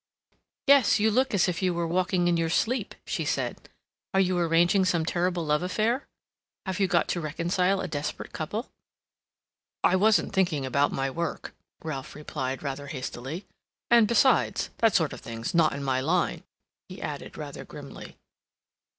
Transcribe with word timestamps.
"Yes. 0.65 0.99
You 0.99 1.11
looked 1.11 1.35
as 1.35 1.47
if 1.47 1.61
you 1.61 1.75
were 1.75 1.85
walking 1.85 2.27
in 2.27 2.35
your 2.35 2.49
sleep," 2.49 2.95
she 3.05 3.23
said. 3.23 3.69
"Are 4.15 4.19
you 4.19 4.35
arranging 4.35 4.83
some 4.83 5.05
terrible 5.05 5.45
love 5.45 5.61
affair? 5.61 6.07
Have 6.65 6.79
you 6.79 6.87
got 6.87 7.07
to 7.09 7.21
reconcile 7.21 7.79
a 7.79 7.87
desperate 7.87 8.33
couple?" 8.33 8.71
"I 9.83 9.95
wasn't 9.95 10.33
thinking 10.33 10.65
about 10.65 10.91
my 10.91 11.11
work," 11.11 11.53
Ralph 11.83 12.15
replied, 12.15 12.63
rather 12.63 12.87
hastily. 12.87 13.45
"And, 13.91 14.07
besides, 14.07 14.71
that 14.79 14.95
sort 14.95 15.13
of 15.13 15.19
thing's 15.21 15.53
not 15.53 15.73
in 15.73 15.83
my 15.83 15.99
line," 16.01 16.41
he 16.89 16.99
added, 16.99 17.37
rather 17.37 17.63
grimly. 17.63 18.17